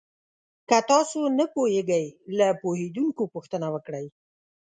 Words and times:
که 0.69 0.77
تاسو 0.91 1.19
نه 1.37 1.45
پوهېږئ، 1.53 2.05
له 2.37 2.47
پوهېدونکو 2.61 3.23
پوښتنه 3.33 3.67
وکړئ. 3.73 4.05